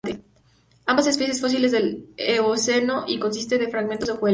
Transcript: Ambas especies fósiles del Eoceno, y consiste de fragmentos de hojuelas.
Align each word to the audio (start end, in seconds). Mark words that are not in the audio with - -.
Ambas 0.87 1.05
especies 1.05 1.39
fósiles 1.41 1.71
del 1.71 2.11
Eoceno, 2.17 3.03
y 3.07 3.19
consiste 3.19 3.59
de 3.59 3.67
fragmentos 3.69 4.07
de 4.07 4.13
hojuelas. 4.15 4.29